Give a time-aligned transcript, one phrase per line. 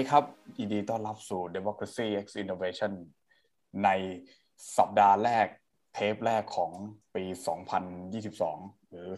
[0.00, 0.26] ดีครับ
[0.58, 2.92] ยินดีต้อนรับสู่ Democracy X Innovation
[3.84, 3.88] ใน
[4.76, 5.46] สัปดาห์แรก
[5.94, 6.72] เทปแรกของ
[7.14, 7.24] ปี
[8.26, 9.08] 2022 หรือ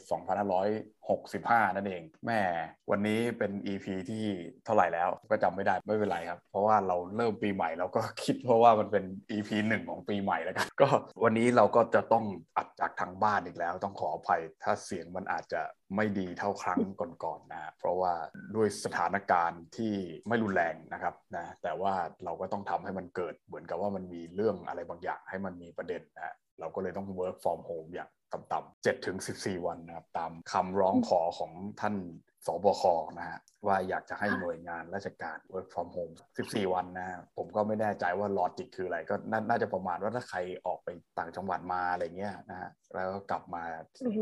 [1.03, 2.41] 2565 นั่นเอง แม่
[2.91, 4.25] วันนี้เป็น EP ที่
[4.65, 10.89] เท่าไหร่แล้วก็จำไม่ได้ไม่เป็นไรครับ เพราะว่าเราเริ่มปีใหม่เราก็คิดเพราะว่ามันเป็น EP หนึ่งของปีใหม่แล้วกันก็
[11.23, 12.25] วันนี้เราก็จะต้อง
[12.57, 15.63] อัดจากทางบ้านอีกแล้ว ต้องขออภัยถ้าเสียงมันอาจจะ
[15.97, 16.81] ไม่ดีเท่าครั้ง
[17.25, 18.13] ก่อนๆนะเพราะว่า
[18.57, 19.95] ด้วยสถานการณ์ที่
[20.29, 21.95] ไม่รุนแรงนะครับนะแต่ว่า
[22.25, 31.97] เราก็ต้องทำให้มันเกิดเหมือนกับว่ามันมีเรื่องอะไรบางอย่างให้มันมีประเด็นนะเราก็เลยต้อง work from home อย่าง ต่ำๆ7ถึง14วันนะครับ ตามคำร้องขอของท่าน
[32.47, 32.83] สบค
[33.19, 36.15] นะฮะว่าอยากจะให้หน่วยงานราชการ work from home
[36.45, 39.15] 14 วันนะผมก็ไม่แน่ใจว่าลอจิกคืออะไรก็
[39.49, 43.63] น่าจะประมาณว่าถ้าใครออกไปต่างจังหวัดมาอะไรเงี้ยนะฮะแล้วก็กลับมา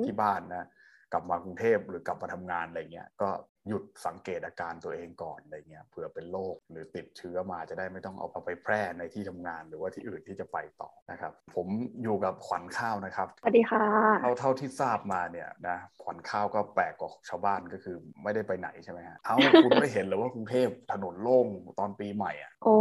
[0.06, 0.68] ที่บ้านนะ
[1.12, 3.28] กลับมากรุงเทพหรือกลับมาทำงานอะไรเงี้ยก็
[3.68, 11.66] หยุดสังเกตอาการตัวเองก่อนอะไรเงี้ยเผื่อเป็นโรคหรือติดเชื้อมาจะได้ไม่ต้องเอาไปแพร่ในที่ทำงานหรือว่าที่อื่นที่จะไปต่อนะครับ ผม
[12.02, 13.84] อยู่กับขวัญข้าวนะครับสวัสดีค่ะ
[14.22, 21.46] เท่าเท่าที่ทราบมาเนี่ยนะขวัญข้าวก็แปลกกว่าชาวบ้านก็คือไม่ได้ไปไหนใช่ไหมฮะเอ้าคุณไม่เห็นหรือว่ากรุงเทพถนนโล่ง
[21.78, 22.76] ตอนปีใหม่อะโอ้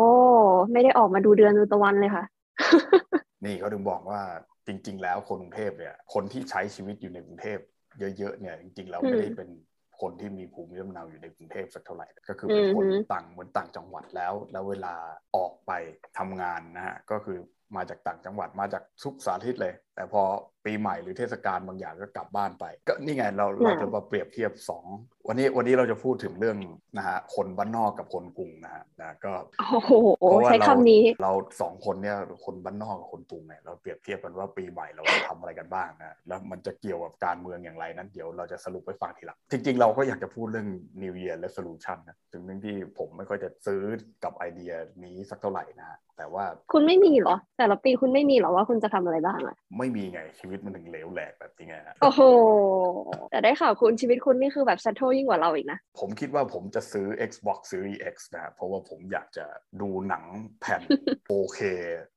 [0.72, 2.23] ไม่ได้ออกมาดูเดือนดูตะวันเลยค่ะ
[3.45, 4.22] นี่เขาถึงบอกว่า
[4.67, 7.59] จริง ๆ แล้วคนกรุงเทพเนี่ยคนที่ใช้ชีวิตอยู่ในกรุงเทพ
[8.17, 9.50] เยอะๆเนี่ยจริงๆแล้วไม่ได้เป็น
[10.02, 14.94] คนที่มีภูมิลำเนาอยู่ในกรุงเทพสักเท่าไหร่ ก็คือเป็นคนต่างเหมือนต่างจังหวัดแล้ว แล้วเวลา
[15.36, 15.72] ออกไป
[16.17, 17.38] ทำงานนะฮะก็คือ
[17.75, 20.23] มาจากต่างจังหวัดมาจากทุกสาธิตเลย แต่พอ
[20.66, 24.52] ปีใหม่หรือเทศกาลบางอย่างก็กลับบ้านไป ก็นี่ไงเราเราจะมาเปรียบเทียบ
[24.91, 26.58] 2 วันนี้วันนี้เราจะพูดถึงเรื่อง
[26.97, 29.31] นะฮะคนบ้านนอกกับคนกรุงนะฮะนะก็
[30.17, 30.75] เพราะว่าเรา
[31.23, 40.67] เราสองคนเนี่ยคนบ้านนอกกับคนกรุงเนี่ยเราเปรียบเทียบกันว่าปีใหม่เราทำอะไรกันบ้างนะแล้วมันจะเกี่ยวกับการเมืองอย่างไรนั้นเดี๋ยวเราจะสรุปไปฟังทีหลังจริง ๆ เราก็อยากจะพูดเรื่อง
[41.02, 43.81] New Year Resolution นะถึงเรื่องที่ผมไม่ค่อยจะซื้อ
[44.23, 44.72] กับไอเดีย
[45.03, 52.22] นี้สักเท่าไหร่นะแต่ว่าคุณไม่มีเหรอ แต่ละปีคุณไม่มีเหรอว่าคุณจะทำอะไรบ้างอะไม่มีไงชีวิตมันถึงเหลวแหลกแบบนี้ไงโอ้โห
[53.31, 59.45] แต่ได้ข่าวคุณชีวิตคุณนี่คือแบบซัตโตยิ่งกว่าเราอีกนะ ผมคิดว่าผมจะซื้อ Xbox Series X นะเพราะว่าผมอยากจะ
[59.81, 60.25] ดูหนัง
[60.61, 60.81] แผ่น
[61.28, 61.59] 4K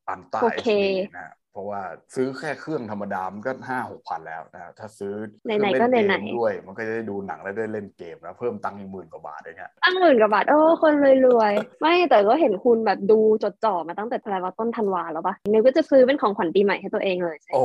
[0.09, 0.71] อันต้า HD
[1.17, 1.81] นะ เพราะว่า
[2.15, 10.93] ซื้อแค่เครื่องธรรมดามันก็ห้าหกพันแล้วนะถ้าซื้อเครื่องเล่นเกมด้วย มันก็จะได้ดูหนังและได้เล่นเกมแล้วเพิ่มตังค์อีกหมื่นกว่าบาทเองฮะตั้งหมื่นกว่าบาท โอ้คน
[11.27, 17.63] รวยๆ ไม่แต่ก็เห็นคุณแบบดูจดจ่อมาตั้งแต่อะไรว่าต้นธันวาแล้วปะเนี่ยก็จะซื้อเป็นของขวัญปีใหม่ให้ตัวเองเลยโอ้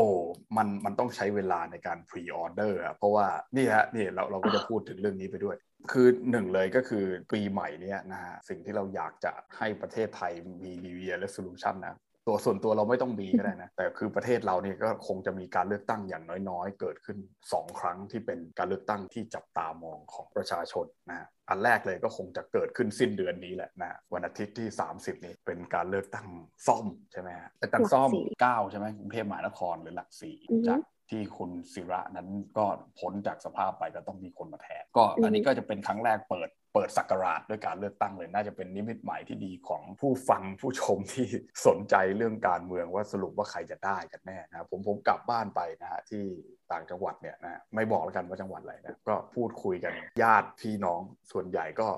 [0.56, 5.56] มันมันต้องใช้เวลาในการพรีออเดอร์อะเพราะว่านี่ฮะนี่เราเราก็จะพูดถึงเรื่องนี้ไปด้วย
[5.92, 10.32] คือหนึ่งเลยก็คือปีใหม่เนี้ยนะฮะสิ่งที่เราอยากจะให้ประเทศไทย
[10.64, 11.96] มี New Year Resolution นะ
[12.28, 17.18] ตัวส่วนตัวเราไม่ต้องมีก็ได้นะ แต่คือประเทศเราเนี่ยก็คงจะมีการเลือกตั้งอย่างน้อยๆ เกิดขึ้น
[17.48, 26.26] 2 ครั้งที่เป็นการเลือกตั้งที่จับตามองของประชาชนนะอันแรกเลยก็คงจะเกิดขึ้นสิ้นเดือนนี้แหละนะวันอาทิตย์ที่ 30 นี้เป็นการเลือกตั้ง
[26.66, 28.10] ซ่อมใช่ไหมฮะแต่ตั้งซ่อม
[28.44, 30.36] 9 ใช่ไหมกรุงเทพมหานครหรือหลักสี่
[30.68, 32.28] จากที่คุณศิระนั้น
[32.58, 32.64] ก็
[32.98, 41.26] พ้นจากสภาพไปก็ต้องมีคนมาแทนก็อันนี้ก็จะเป็นครั้งแรกเปิด เปิดสักราชด้วยการเลือกตั้งเลย น่าจะเป็นนิมิตหมายที่ดีของผู้ฟังผู้ชมที่
[41.66, 46.24] สนใจเรื่องการเมืองว่าสรุปว่าใครจะได้กันแน่นะผมผมกลับบ้านไปนะฮะที่
[46.72, 49.92] ต่างจังหวัดเนี่ยนะไม่บอกแล้วกันว่าจังหวัดอะไรนะก็พูดคุยกัน
[50.22, 51.00] ญาติพี่น้อง
[51.32, 51.88] ส่วนใหญ่ก็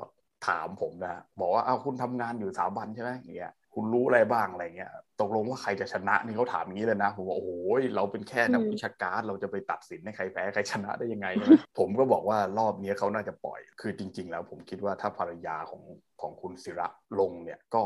[0.48, 7.50] ถามผมนะบอกว่าเอาคุณทำงานอยู่สถาบันใช่ไหมอย่างเงี้ย คุณรู้อะไรบ้างอะไรเงี้ยตกลงว่าใครจะชนะนี่เขาถามอย่างนี้เลยนะผมว่าโอ้โห
[7.96, 11.26] เราเป็นแค่นักวิชาการเราจะไปตัดสินให้ใครแพ้ใครชนะได้ยังไง
[11.78, 15.82] ผมก็บอกว่ารอบนี้เขาน่าจะปล่อย คือจริง ๆ แล้วผมคิดว่าถ้าภรรยาของ
[16.20, 16.88] ของคุณศิระ
[17.20, 17.82] ลงเนี่ยก็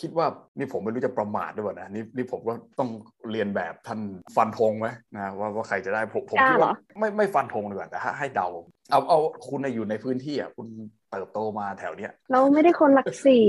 [0.00, 0.26] คิดว่า
[0.58, 2.90] นี่ผมไม่รู้จะประมาทด้วยนะนี่นี่ผมก็ต้อง
[3.30, 4.00] เรียนแบบท่าน
[4.36, 8.48] ฟันธงไหมนะว่าว่าใครจะได้ผมผมคิดว่าไม่ไม่ฟันธงดีกว่าแต่ให้เดา
[8.90, 10.66] เอาเอาคุณอยู่ในพื้นที่อะคุณ
[11.12, 13.46] เติบโตมาแถวเนี้ย เราไม่ได้คนหลักสี่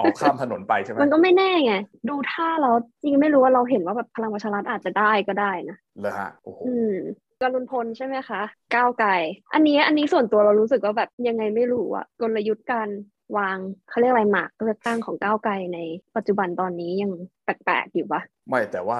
[0.00, 1.74] ออกข้ามถนนไปใช่ไหมมันก็ไม่แน่ไง
[2.08, 2.70] ดูท่าเรา
[3.02, 6.60] จริงไม่รู้ว่าเราเห็นว่าแบบพลังประชารัฐอาจจะได้ก็ได้นะเลยฮะโอ้โห
[7.42, 8.42] กรุณพลใช่ไหมคะ
[8.74, 9.10] ก้าวไกล
[9.54, 12.88] อันนี้อันนี้ส่วนตัวเรารู้สึกว่าแบบยังไงไม่รู้อะกลยุทธ์การ
[13.36, 13.56] วาง
[13.88, 15.78] เขาเรียกอะไรหมากเลือกตั้งของก้าวไกลใน
[16.16, 17.10] ปัจจุบันตอนนี้ยัง
[17.44, 18.98] แปลกๆอยู่ปะไม่แต่ว่า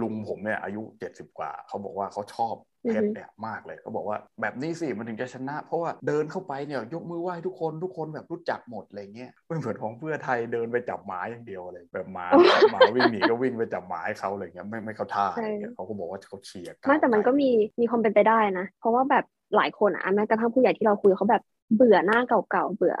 [0.00, 2.54] ลุงผมเนี่ยอายุเจ็ดสิบกว่า เขาบอกว่าเขาชอบ
[2.90, 12.26] เพชรเนี่ยมากเลยเขาบอกว่าแบบนี้สิมันถึงจะชนะ เพราะว่าเดินเข้าไปเนี่ยยกมือไหว้ทุกคนทุกคนแบบรู้จักหมดอะไรเงี้ยไม่เหมือนของเพื่อไทยเดินไปจับหมาอย่างเดียวอะไรแบบหมา
[12.72, 17.50] หมาวิ่งหนีก็วิ่งไปจับหมาให้เขาอะไรเงี้ยไม่ไม่เขาท่าอะไรเงี้ยเขาก็บอกว่าเขาเชียร์ไม่แต่มันก็มี
[17.80, 19.24] มีความเป็นไปได้นะ เพราะว่าแบบ
[19.56, 21.42] หลายคนอะแม้กระทั่งผู้ใหญ่ที่เราคุยเขาแบบ
[21.74, 22.96] เบื่อหน้าเก่าๆเบื่อ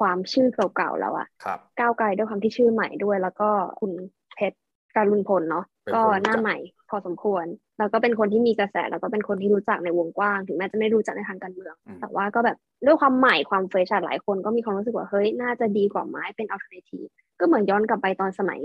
[0.00, 1.26] ความชื่อเก่าๆแล้วอะ
[1.80, 3.48] ก้าวไกลด้วยความที่ชื่อใหม่ด้วย แล้วก็
[3.80, 3.92] คุณ
[4.34, 4.56] เพชร
[4.96, 6.56] การุณพลเนาะเป็นก็คนรู้จักหน้าใหม่
[6.90, 7.46] พอสมควร
[7.78, 12.56] แล้วก็เป็นคนที่มีกระแส แล้วก็เป็นคนที่รู้จักในวงกว้าง ถึงแม้จะไม่รู้จักในทางการเมืองอืมแต่ว่าก็แบบ
[12.86, 17.06] ด้วยความใหม่ความ fresh อะหลายคนก็มีความรู้สึกว่าเฮ้ยน่าจะดีกว่าไหมเป็น alternative
[17.40, 18.60] ก็เหมือนย้อนกลับไปตอนสมัย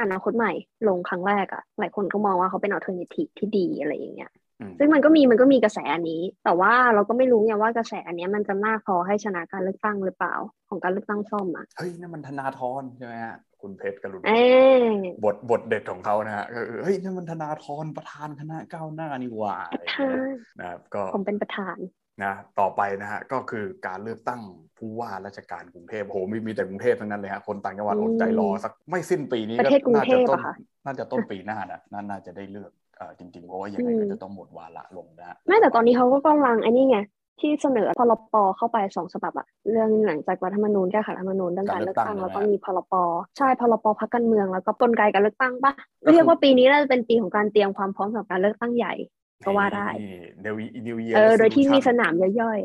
[0.00, 0.52] อนาคตใหม่
[0.88, 10.34] ลงครั้งแรกอะหลายคนก็มองว่าเขาเป็น alternative ที่ดีอะไรอย่างเงี้ยอืม ซึ่งมันก็มีมันก็มีกระแสอันนี้ แต่ว่าเราก็ไม่รู้ไงว่ากระแสอันเนี้ยมันจะมากพอให้ชนะการเลือกตั้งหรือเปล่า
[10.68, 14.86] ของการเลือกตั้งซ่อมอะเฮ้ยนั่นมันธนาธรใช่ไหมฮะคุณเพชรกรุณเอ๊ะ
[15.24, 20.24] บทบทเด็ดของเขานะฮะก็คือเฮ้ยนั่นมันธนาธรประธานคณะก้าวหน้านี่หว่าอะไรอย่างค่ะเงี้ย
[20.58, 21.76] นะครับก็ผมเป็นประธาน
[22.24, 24.40] นะต่อไปนะฮะก็คือการเลือกตั้ง
[24.78, 30.54] ผู้ว่าราชการกรุงเทพโอ้โหมีมีแต่กรุงเทพทั้งนั้นเลยฮะคนต่างจังหวัดอืมอดใจรอสักไม่สิ้นปีนี้ประเทศกรุงน่าเทจะพต้นอะค่ะ
[30.84, 36.98] น่าจะต้นปีหน้านะน่าน่าจะได้เลือกเอ่อ จริงๆ เพราะว่ายังไงอืมก็จะต้องหมดวาระลงนะฮะไม่แต่ตอนนี้เขาก็กำลังไอ้นี่ไง
[37.40, 42.92] ที่เสนอพรปเข้าไปสองฉบับอะเรื่องหลังจากรัฐธรรมนูญแก้ไขรัฐธรรมนูญเรื่องการเลือกตั้งแล้วก็มีพรป
[43.38, 45.72] ใช่พรปพรรคการเมืองแล้วก็กลไกการเลือกตั้งปะ
[46.12, 48.94] เรียกว่าปีนี้น่าจะเป็นปีของการเตรียมความพร้อมสำหรับการเลือกตั้งใหญ่
[49.44, 49.88] ก็ว่าได้
[50.42, 52.60] เดวิ New Year เออโดยที่มีสนามย่อย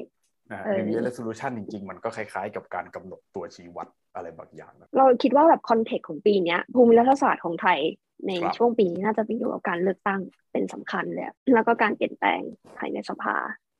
[0.51, 7.79] นะเออ New Year resolution จริงๆ มันก็คล้ายๆ กับการกำหนดตัวชี้วัดอะไรบางอย่างนะๆเราคิดว่าแบบคอนเทกต์ของปีเนี้ยภูมิรัฐศาสตร์ของไทย
[8.27, 12.41] ในช่วงปีนี้น่าจะเป็นอยู่กับการเลือกตั้งเป็นสำคัญเลยแล้วก็การเปลี่ยนแปลง
[12.77, 13.35] ภายในสภา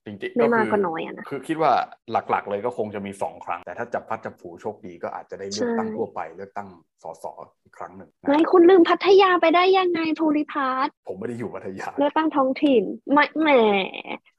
[0.06, 1.72] จริงๆไม่มากคืก็น้อยอะนะคือคิดว่า
[2.12, 6.68] หลักๆ เลยก็คงจะมีสองครั้ง แต่ถ้าจับพัดจับผูโชคดีก็อาจจะได้เลือกตั้งใช่ทั่วไปเลือกตั้ง
[7.04, 7.25] สส
[7.63, 13.50] อีกครั้งหนึ่งนะไม่คุณลืมพัทยาไปได้ยังไงภูริพัฒน์ผมไม่ได้อยู่พัทยาเลือกตั้งท้องถิ่นไม่แหม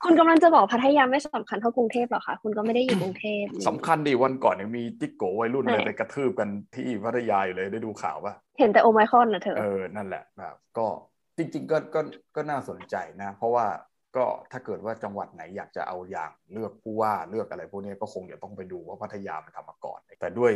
[0.05, 10.87] คุณกำลังจะบอกพัทยาไม่สำคัญเท่ากรุงเทพหรอคะคุณก็ไม่ได้อยู่กรุงเทพนี่สำคัญดีวันก่อนยังมีจิ๊กโกวัยรุ่นเลยแหม่ไปกระทืบกันที่พัทยาอยู่เลยได้ดูข่าวปะเห็นแต่โอไมครอนนะเธอเออนั่นแหละแบบก็
[11.37, 12.01] จริงๆก็ก็
[12.37, 13.67] ก็น่าสนใจนะ เพราะว่า
[14.17, 20.55] ก็ถ้าเกิดว่าจังหวัดไหนอยากจะเอาอย่างเลือกผู้ว่าเลือกอะไรพวกนี้ก็คงจะต้องไปดูว่าพัทยามันทำมาก่อน แต่ด้วย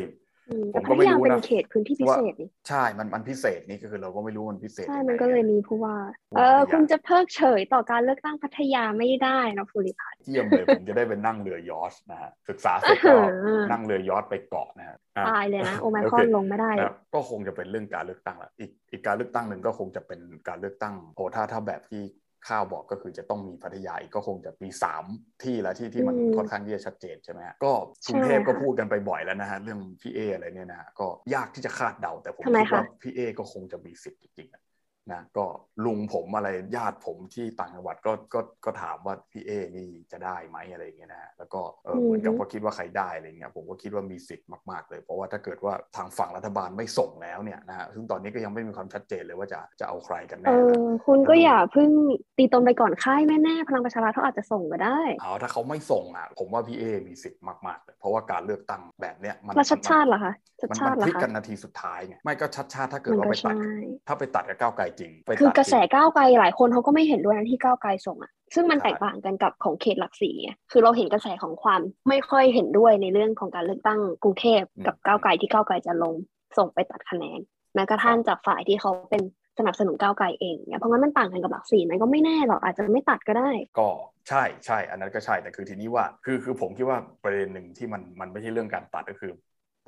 [0.48, 5.96] อืมผแต่มพัก็ทไม่ยารู้เป็นนะเขตพื้นที่พิเศษนี่ใช่ มันมันพิเศษนี่ก็คือเราก็ไม่รู้มันพิเศษใช่งไงมันก็เลยมีผู้ว่า
[6.34, 22.02] ว่าเออพัทยาคุณจะเพิกเฉยต่อการเลือกตั้งพัทยาไม่ได้นะภูริพัฒน์เยี่ยมเลยผมจะได้ไปนั่งเรือยอชต์นะฮะศึกษาเสร็จก็อ่าฮะนั่งเรือยอชต์ไปเกาะนะฮะอะตายเลยนะโอไมโอครเคอนลงไม่ได้นะครับก็คงจะเป็นเรื่องการเลือกตั้งละอีกอีกการเลือกตั้งหนึ่งก็คงจะเป็นการเลือกตั้งโอ้ถ้าถ้าแบบที่
[22.48, 25.04] ข้าวบอกก็คือจะต้องมีพัทยาอีกก็คงจะมีสาม
[25.42, 27.72] ที่แล้วที่ที่มันอืมค่อนข้างที่จะชัดเจนใช่ไหมฮะก็
[28.06, 34.62] กรุงเทพใช่ก็ค่ะพูดกันไปบ่อยแล้วนะฮะเรื่องพี่เออะไรเนี่ยนะฮะก็ยากที่จะคาดเดาแต่ผมทำไมคิดว่าคะพี่เอก็คงจะมีสิทธิ์จริงๆอะ
[35.12, 35.44] นะก็
[35.84, 51.90] ลุงผมอะไรญาติผมที่ต่างจังหวัดก็ก็ก็ถามว่าพี่เอนี่จะได้ไหมอะไรอย่างเงี้ยนะฮะแล้วก็เออเหมือนกับอือฮึว่าคิดว่าใครได้อะไรเงี้ยผมก็คิดว่ามีสิทธิ์มากๆ เลยเพราะว่าถ้าเกิดว่าทางฝั่งรัฐบาลไม่ส่งแล้วเนี่ยนะฮะซึ่งตอนนี้ก็ยังไม่มีความชัดเจนเลยว่าจะจะเอาใครกันเอแน่นะอคุณก็อย่าเพิ่ง
[52.36, 63.74] ตีตนไปก่อนค่ายแม่แน่พลังประชารัฐเขาอาจจะส่งก็ได้เอาถ้าเขาไม่ส่งอะผมว่าพี่เอมีสิทธิ์มากๆเลยเพราะว่าการเลือกตั้งแบบเนี้ยมันแล้วชัดชาติเหรอคะชัดมันชามันติเหรอพลิกคะกันนาทีสุดท้ายไงไม่ก็ชัดชาติถ้าเกิดมันว่าก็ไปตัดใช่
[64.08, 76.14] ถ้าไปตัดกับก้าวไกลจริงไปคือตัดกระแสจงก้าวไกลหลายคนเขาก็ไม่เห็นด้วยนะที่ก้าวไกลส่งอะซึ่งมันใช่แตกต่างกันกับของเขตหลักสี่ไงคือเราเห็นกระแสของความไม่ค่อยเห็นด้วยในเรื่องของการเลือกตั้งกรุงเทพกับก้าวไกลที่ก้าวไกลจะลง
[76.58, 77.38] ส่งไปตัดคะแนน
[77.74, 79.22] แม้กระทั่งจากฝ่ายที่เขาเป็น
[79.58, 83.88] สนับสนุนก้าวไกลเองเนี่ยเพราะงั้นมันต่างกันกับหลักสี่มันก็ไม่แน่หรอกอาจจะไม่ตัดก็ได้ ก็
[84.28, 89.32] ใช่ใช่ อันนั้นก็ใช่แต่คือทีนี้ว่าคือคือผมคิดว่าประเด็นหนึ่งที่มันมันไม่ใช่เรื่องการตัดก็คือ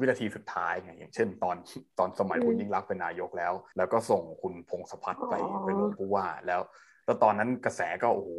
[0.02, 1.56] วินาทีสุดท้ายไงอย่างเช่น ตอน
[1.98, 6.60] ตอนสมัยคุณอืมยิ่งรักษณ์เป็นนายกแล้ว แล้วก็ส่งคุณพงศพัฒน์ไปอ๋อไปลงผู้ว่าแล้ว
[7.06, 8.30] แล้วตอนนั้นกระแสก็โอ้โห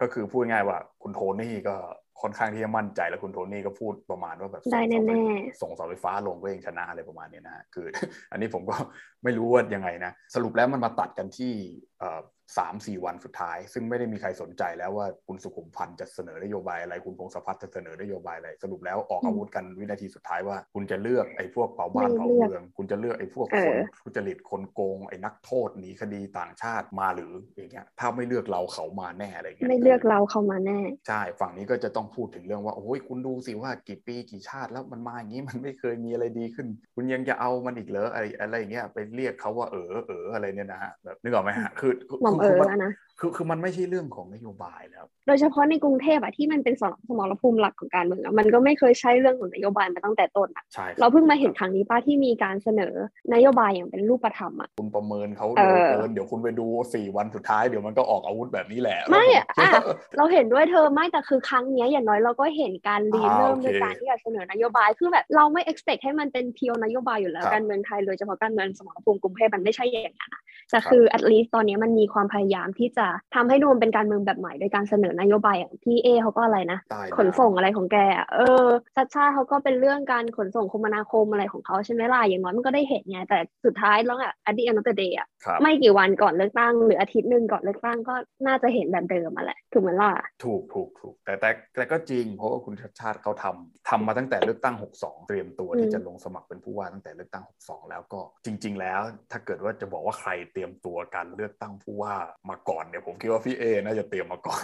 [0.00, 1.76] ก็คือพูดง่ายๆว่าคุณโทนี่ก็
[2.22, 5.20] ค่อนข้างที่จะมั่นใจแล้วคุณโทนี่ก็พูดประมาณว่าแบบส่งได้เสาไฟแน่
[5.62, 7.86] ส่งเสาไฟฟ้าลงก็ยังชนะอะไรประมาณนี้นะฮะคือ
[8.32, 8.76] อันนี้ผมก็
[9.24, 11.52] ไม่รู้ว่ายังไงนะ สรุปแล้วมันมาตัดกันที่
[11.98, 12.20] เอ่อ
[12.56, 30.78] สามสี่วันสุดท้าย ซึ่งไม่ได้มีใครสนใจแล้วว่าคุณสุขุมพันธ์จะเสนอนโยบายอะไร คุณพงศพัฒน์จะเสนอนโยบายอะไร สรุปแล้วออกอาวุธกันวินาทีสุดท้ายว่า คุณจะเลือกไอ้พวกเผาบ้านไม่เผาเลือกเมือง คุณจะเลือกไอ้พวกเอคนอทุจริตคนโกงไอ้นักโทษหนีคดีต่างชาติมาหรืออย่างเงี้ยถ้าไม่เลือกเราเขามาแน่อะไรเงี้ยไม่เลือกเราเข้ามาแน่
[31.08, 42.90] ใช่ฝั่งนี้ก็จะต้องพูดถึงเรื่องว่าโอ้ยคุณดูสิว่ากี่ปีกี่ชาติแล้วมันมาอย่างนี้มันไม่เคยมีอะไรดีขึ้น คุณยังจะเอามันอีกเหรออะไรอะไรอย่างเงี้ยไปเรียกเขาว่าเออเอออะไรเนี่ยนะฮะแบบนึกออกไหมฮะคือคืหม่อมเอคืออมันอะนะ
[43.20, 52.94] คือคือมันไม่ใช่เรื่องของนโยบายแล้ว โดยเฉพาะในกรุงเทพอะที่มันเป็นสมสมรภูมิหลักของการเมืองอะมันก็ไม่เคยใช้เรื่องของนโยบายมาตั้งแต่ต้นอะใช่คบเราเพิ่งมาเห็นครั้งนี้ป้าที่มีการเสนอ
[53.34, 59.82] นโยบายอย่างเป็นรูปธรรมอะคุณประเมินเขาเอเร็วอเกินเดี๋ยวคุณไปดูสี่วันสุดท้ายเดี๋ยวมันก็ออกอาวุธแบบนี้แหละ ไม่แล้วผอะ
[60.16, 88.14] เราเห็นด้วยเธอไม่แต่คือครั้งเนี้ยอย่างน้อยเราก็เห็นการรีอ่าเริ่มโอเคด้วยการที่จะเสนอนโยบายคือแบบเราไม่ expect ให้มันเป็นเพียวนโยบายอยู่แล้วครับการเมืองไทยโดยเฉพาะการเมืองสมรภูมิกรุงเทพมันไม่ใช่อย่างนั้นอะแต่ครับคือ at least ตอนเนี้ยมันมีความพยายามที่จะทำให้ดูมันเป็นการเมืองแบบใหม่โดยการเสนอนโยบายอย่างพี่เอเขาก็อะไรนะใต้น้ำขนส่งอะไรของแกอะเออชัดชาติเขาก็เป็นเรื่องการขนส่งคมนาคมอะไรของเขาใช่ไหมล่ะอย่างน้อยมันก็ได้เห็นไงแต่สุดท้ายแล้วอะอดีตอ end of the day อะครับไม่กี่วันก่อนเลือกตั้งหรืออาทิตย์หนึ่งก่อนเลือกตั้งก็
[88.46, 90.10] น่าจะเห็นแบบเดิมมาแหละถูกไหมล่ะ
[90.44, 99.00] ถูกถูกถูกแต่แต่แต่ก็จริงเพราะว่าคุณชัดชาติเขาทำทำมาตั้งแต่เลือกตั้ง 62 เตรียมตัวอืมที่จะลงสมัครเป็นผู้ว่าตั้งแต่เลือกตั้ง 62 แล้วก็จริง ๆ แล้ว
[99.32, 102.14] ถ้าเกิดว่าจะบอกว่าใครเตรียมตัวการเลือกตั้งผู้ว่า
[102.50, 104.62] มาก่อนเนี่ยผมคิดว่าพี่เอน่าจะเตรียมมาก่อน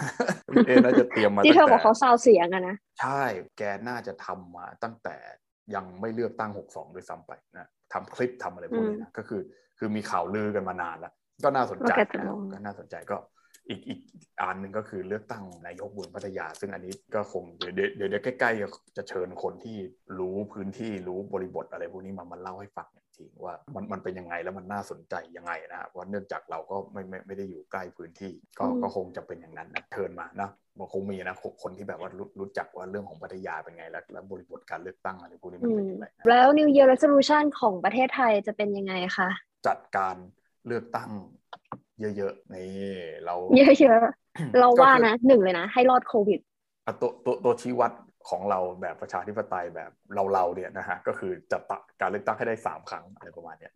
[0.53, 3.23] พี่เอน่าจะเตรียมมาที่ตั้เธองบอกแต่เขาซาวเสียงอะนะใช่
[3.57, 5.15] แกน่าจะทำมาตั้งแต่
[5.75, 9.41] ยังไม่เลือกตั้ง 62ด้วยซ้ำไปนะทำคลิปทำอะไรพวกนี้นะก็คือ
[9.77, 11.13] คือมีข่าวลือกันมานานแล้ว
[11.43, 13.17] ก็น่าสนใจว่าแกจะนะลงก็น่าสนใจก็
[13.69, 13.99] อีกอีก
[14.41, 19.77] อันหนึ่งก็คือเลือกตั้งนายกเมืองพัทยา ซึ่งอันนี้ก็คงเดี๋ยวเดี๋ยวเดี๋ยวเดี๋ยวใกล้ๆจะเชิญคนที่
[20.19, 39.29] รู้พื้นที่รู้บริบทอะไรพวกนี้มามาเล่าให้ฟังอีกทีว่ามันมันเป็นยังไงแล้วมันน่าสนใจยังไงนะฮะเพราะเนื่องจากเราก็ไม่ไม่ไม่ได้อยู่ใกล้พื้นที่ ก็อืมก็คงจะเป็นอย่างนั้นนะเชิญมานะมันคงมีนะคนที่แบบว่ารู้รู้จักว่าเรื่องของพัทยาเป็นไง แล้วแล้วบริบทการเลือกตั้งอะไรพวกนี้มันอืเป็นมยังไงนะแล้ว New Year Resolution ของประเทศไทยจะเป็นยังไงคะ
[39.67, 40.15] จัดการ
[40.67, 41.11] เลือกตั้ง
[41.99, 42.65] เยอะๆนี่
[43.25, 46.39] เราเยอะๆเราว่าก็คือนะหนึ่งเลยนะ ให้รอดโควิด
[46.85, 47.91] อะตัวตัวตัวชี้วัด
[48.29, 53.73] ของเราแบบประชาธิปไตยแบบเราเราๆเนี่ยนะฮะก็คือจัดตะการเลือกตั้งให้ได้สามครั้งอะไรประมาณเนี้ย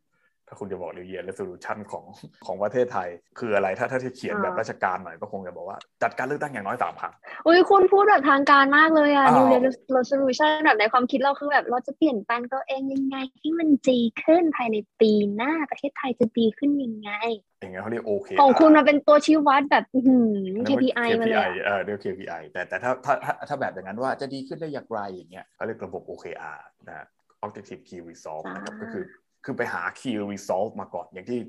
[0.50, 2.06] ถ้าคุณจะบอก New Year Resolution ของ
[2.46, 7.14] ของประเทศไทย คืออะไรถ้าถ้าที่เขียนแบบอ่าราชการหน่อยก็คงจะบอกว่า จัดการเลือกตั้งอย่างน้อยสามครั้ง
[7.46, 9.62] อุ้ยคุณพูดแบบทางการมากเลยอะอ้าว New Year
[9.98, 17.12] Resolution แบบในความคิดเราคือแบบเราจะเปลี่ยนแปลงตัวเองยังไงให้มันดีขึ้นภายในปีหน้าประเทศไทยจะดีขึ้นยังไง
[17.60, 27.06] อย่างเงี้ยเขาเรียกโอเคของคุณมาเป็นตัวชี้วัดแบบอื้อหือ KPI KPI มาเลยอะเออเรียก KPI แต่แต่ถ้าถ้าถ้าถ้าแบบอย่างนั้นว่าจะดีขึ้นได้อย่างไรอย่างเงี้ยเขาเรียกระบบ OKR นะ
[27.46, 29.04] Objective Key Result นะครับอ่าก็คือ
[29.46, 31.40] คือไปหา Key Result มาก่อน อย่างที่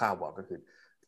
[0.00, 0.58] ข้าวบอกก็คือ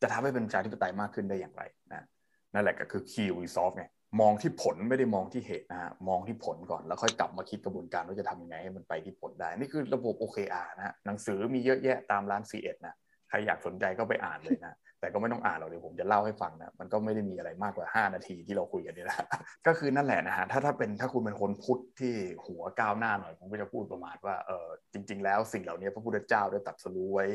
[0.02, 2.06] จะทำให้เป็นประชาธิปไตยมากขึ้นได้อย่างไรนะ
[2.54, 3.84] นั่นแหละก็คือ Key Result ไง
[4.20, 12.94] มองที่ผลไม่ได้มองที่เหตุนะฮะมองที่ผลก่อนแล้วค่อยกลับมาคิดกระบวนการว่าจะทำยังไงให้มันไปที่ผลได้ นี่คือระบบ OKR นะฮะหนังสือมีเยอะแยะตามร้าน C1 นะ
[13.28, 19.20] ใครอยากสนใจก็ไปอ่านเลยนะ แต่ก็ไม่ต้องอ่านหรอกเดี๋ยวผมจะเล่าให้ฟังนะมันก็ไม่ได้มีอะไรมากกว่า 5 นาทีที่เราคุยกันนี่แหละ
[19.66, 22.14] ก็คือนั่นแหละนะฮะถ้าถ้าเป็นถ้าคุณเป็นคนพุทธที่
[22.46, 27.26] หัวก้าวหน้าหน่อยผมก็จะพูดประมาณว่าเออจริง ๆ แล้วสิ่งเหล่านี้พระพุทธเจ้าได้ตรัดสรู้ไว้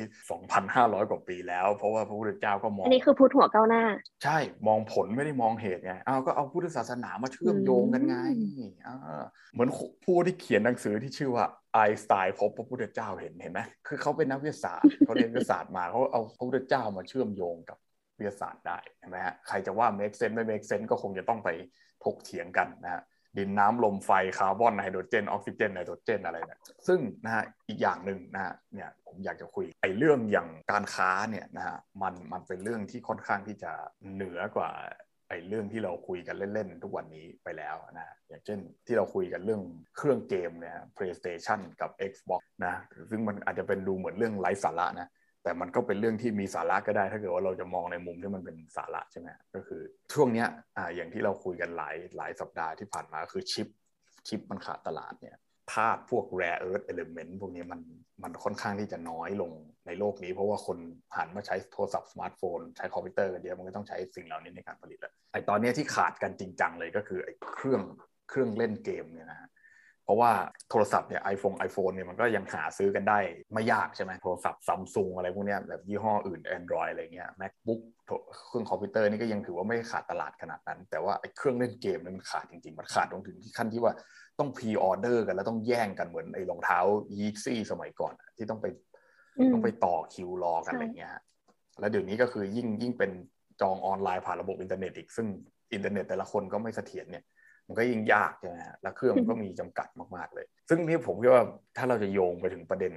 [0.50, 3.84] 2,500 กว่าปีแล้ว เพราะว่าพระพุทธเจ้าก็มองอันนี้คือพูดหัวก้าวหน้า
[4.24, 9.70] ใช่มองผลไม่ได้มองเหตุไงอ้าวก็เอาพุทธศาสนามาเชื่อมโยงกันไงอืมอ่าเหมือน
[10.06, 11.46] ผู้ที่เขียนหนังสือที่ชื่อว่า
[11.76, 17.78] ไอสไตน์พบพระพุทธเจ้าเห็นเห็นไหมคือเขาเป็นนักวิทยาศาสตร์เขาเรียนวิทยาศาสตร์มาเขาเอาพระพุทธเจ้ามาเชื่อมโยงกับ
[18.18, 21.50] วิทยาศาสตร์ได้เห็นไหมฮะใครจะว่า make sense ไม่ make sense ก็คงจะต้องไป
[22.04, 23.02] ถกเถียงกันนะฮะ
[23.38, 33.72] ดินน้ำลมไฟคาร์บอนไฮโดรเจนออกซิเจนไนโตรเจนอะไรเนี่ยซึ่งนะฮะอีกอย่างหนึ่งนะฮะเนี่ยผมอยากจะคุยไอ้เรื่องอย่างการค้าเนี่ยนะฮะมันมันเป็นเรื่องที่ค่อนข้างที่จะ
[34.14, 34.72] เหนือกว่า
[35.30, 39.62] ไอ้เรื่องที่เราคุยกันเล่นๆทุกวันนี้ไปแล้วนะฮะอย่างเช่นที่เราคุยกันเรื่อง
[39.98, 42.76] เครื่องเกมเนี่ย PlayStation กับ Xbox นะ
[43.10, 45.10] ซึ่งมันอาจจะเป็นดูเหมือนเรื่องไร้สาระนะ
[45.44, 49.82] แต่มันก็เป็นเรื่องที่มีสาระก็ได้ ถ้าเกิดว่าเราจะมองในมุมที่มันเป็นสาระใช่ไหมก็คือ
[50.14, 53.68] ช่วงเนี้ยอ่าอย่างที่เราคุยกันหลายหลายสัปดาห์ที่ผ่านมาคือชิป
[54.28, 55.38] ชิปมันขาดตลาดเนี่ย
[55.74, 57.82] ธาตุพวก rare earth element พวกนี้มัน
[58.24, 59.52] มันค่อนข้างที่จะน้อยลง
[59.88, 60.78] ในโลกนี้ เพราะว่าคน
[61.18, 67.82] หันมาใช้โทรศัพท์สมาร์ทโฟน ใช้คอมพิวเตอร์กันเยอะมันก็ต้องใช้สิ่งเหล่านี้ในการผลิตแล้วไอตอนนี้ที่ขาดกันจริงจังเลยก็คือไอเครื่อง
[68.30, 69.50] เครื่องเล่นเกมเนี่ยนะฮะ
[70.06, 70.32] เพราะว่า
[70.70, 73.20] โทรศัพท์เนี่ยไอโฟนไอโฟนเนี่ยมันก็ยังหาซื้อกันได้
[73.54, 78.14] ไม่ยากใช่ไหมโทรศัพท์ซัมซุงอะไรพวกเนี้ยแบบยี่ห้ออื่น Android อะไรเงี้ย MacBook โทร
[78.48, 83.94] เครื่องคอมพิวเตอร์นี่ก็ยังถือว่าไม่ขาดตลาดขนาดนั้น แต่ว่าไอ้เครื่องเล่นเกมเนี่ยมันขาดจริงๆ มันขาดตรงถึงที่ขั้นที่ว่า
[84.40, 86.80] ต้องพรีออเดอร์กันแล้วต้องแย่งกันเหมือนไอ้รองเท้า
[87.18, 88.66] ยีซี่สมัยก่อนอะที่ต้องไป
[89.38, 91.22] อืมต้องไปต่อคิวรอกันใช่อะไรเงี้ยฮะ
[91.80, 93.12] แล้วเดี๋ยวนี้ก็คือยิ่งยิ่งเป็น
[93.62, 95.28] จองออนไลน์ผ่านระบบอินเทอร์เน็ตอีกซึ่ง
[95.74, 97.24] อินเทอร์เน็ตแต่ละคนก็ไม่เสถียรเนี่ย
[97.68, 101.44] มันก็ยิ่งยากใช่ไหมฮะแล้วเครื่องมันก็มีจำกัดมากๆเลย ซึ่งนี่ผมคิดว่า
[101.78, 102.94] ถ้าเราจะโยงไปถึงประเด็น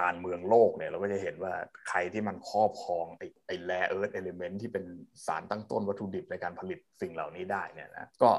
[0.00, 1.52] การเมืองโลกเนี่ยเราก็จะเห็นว่า
[1.88, 4.84] ใครที่มันครอบครองไอ้ไอ้แร่เอิร์ธเอลิเมนที่เป็น
[5.26, 8.30] สารตั้งต้นวัตถุดิบในการผลิตสิ่งเหล่านี้ได้เนี่ยนะก็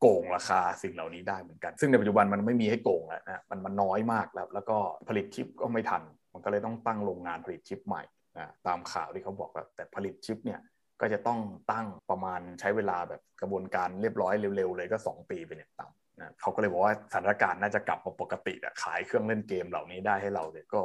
[0.00, 4.76] โกงราคาสิ่งเหล่านี้ได้เหมือนกัน ซึ่งในปัจจุบันมันไม่มีให้โกงแล้วนะมันมันน้อยมากแล้ว แล้วก็
[5.08, 6.02] ผลิตชิปก็ไม่ทัน
[6.32, 8.02] มันก็เลยต้องตั้งโรงงานผลิตชิปใหม่
[8.38, 10.60] นะตามข่าวที่เขาบอกว่าแต่ผลิตชิปเนี่ย
[11.02, 11.40] ก็จะต้อง
[11.72, 20.82] ตั้งประมาณใช้เวลาแบบกระบวนการเรียบร้อยเร็วๆเลยก็ 2 ปีเป็นอย่างต่ำนะเขาก็เลยบอกว่าสถานการณ์น่าจะกลับมาปกติอะขายเครื่องเล่นเกมเหล่านี้ได้ให้เราเนี่ยก็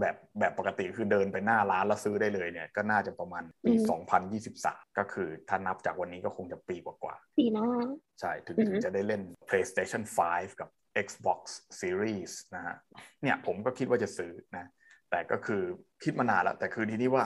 [0.00, 4.02] แบบแบบปกติคือเดินไปหน้าร้านแล้วซื้อได้เลยเนี่ยก็น่าจะประมาณปีอืม
[4.50, 10.68] 2023 ก็คือถ้านับจากวันนี้ก็คงจะปีกว่าปีหน้าๆใช่ถึงอือฮึถึงจะได้เล่น PlayStation 5 กับ
[11.06, 11.40] Xbox
[11.80, 12.76] Series นะฮะ
[13.22, 14.66] เนี่ยผมก็คิดว่าจะซื้อนะ
[15.10, 15.62] แต่ก็คือ
[16.04, 17.24] คิดมานานแล้ว แต่คือทีนี้ว่า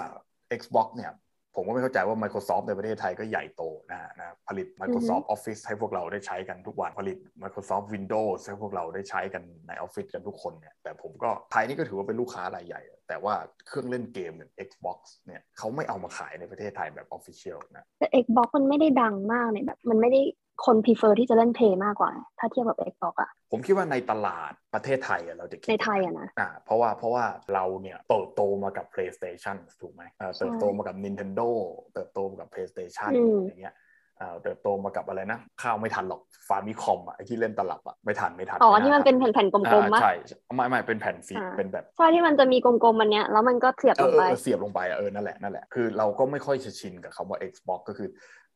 [0.60, 1.12] Xbox เนี่ย
[1.56, 13.34] ผมก็ไม่เข้าใจว่า Microsoft ในประเทศไทยก็ใหญ่โตนะนะผลิต Microsoft Office ให้พวกเราได้ใช้กันทุกวันผลิต Microsoft Windows ให้พวกเราได้ใช้กันในออฟฟิศกันทุกคนเนี่ยแต่ผมก็ไทยนี่ก็ถือว่าเป็นลูกค้ารายใหญ่ แต่ว่า
[13.66, 20.22] เครื่องเล่นเกมอย่าง Xbox เนี่ยเขาไม่เอามาขายในประเทศไทยแบบ Official นะแต่ Xbox มันไม่ได้ดังมากเนี่ยแบบมันไม่ได้
[20.64, 31.48] คน prefer ที่จะเล่นเพย์มากกว่า ถ้าเทียบกับ Xbox อะผมคิดว่าในตลาดประเทศไทยอะเราจะคิดในไทยอะนะอ่าเพราะว่าเพราะว่าเราเนี่ยเติบโตมากับ PlayStation ถูกไหมเอ่อเติบโตมากับ Nintendo
[31.94, 33.74] เติบโตมากับ PlayStation อืมอย่างเงี้ย
[34.18, 40.12] เอ่อเติบโตมากับอะไรนะ ข้าวไม่ทันหรอกฟาร์มิคอมอะไอที่เล่นตลับอะไม่ทันไม่ทันอ๋อไาที่มันเป็นแผ่นๆกลมๆอ่าปะใช่
[40.54, 48.08] ไม่ไม่เป็นแผ่นสีอ่าเป็นแบบใช่ที่มันจะมีกลมๆมันเนี้ยแล้วมันก็เสียบเอลองเอไปอเออเสียบลงไปอะเออนั่นแหละนั่นแหละคือเราก็ไม่ค่อยจะชินกับคำว่า Xbox ก็คือ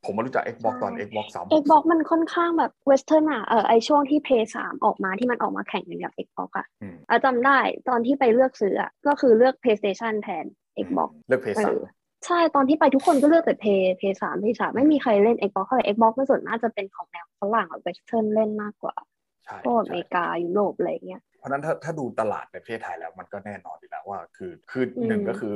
[0.05, 10.45] ผมมารู้จัก Xbox ตอน Xbox 3 Xbox มันค่อนข้างแบบเวสเทิร์นอะเออไอช่วงที่ p 3ออกมาที่มันออกมาแข่งกันกับ Xbox อะอืมอะจำได้ตอนที่ไปเลือกซื้ออะก็คือเลือก PlayStation แทน
[10.85, 11.81] Xbox เลือก PS เออ
[12.27, 25.55] ใช่ตอนที่ไปทุกคนก็เลือกแต่ Play Play 3 Play 3ไม่มีใครเล่น Xbox เท่าไหร่ Xbox มันส่วนมากจะเป็นของแนวฝรั่งกับเวสเทิร์นเล่นมากกว่า3ใช่พวกอใช่เมริกายุโรปอะไรอย่างเงี้ยเพราะฉะนั้นถ้าถ้าดูตลาดในประเทศไทยแล้วมันก็แน่นอนอยู่แล้วว่า คือคืออืมหนึ่งก็คือ